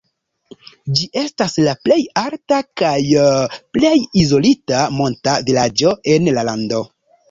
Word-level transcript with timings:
Ĝi 0.99 1.05
estas 1.21 1.57
la 1.67 1.75
plej 1.83 1.99
alta 2.23 2.59
kaj 2.83 2.97
plej 3.77 3.95
izolita 4.27 4.85
monta 5.01 5.41
vilaĝo 5.49 5.99
en 6.19 6.37
la 6.37 6.53
lando. 6.53 6.87